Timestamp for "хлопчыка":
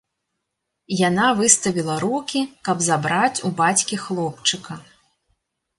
4.07-4.73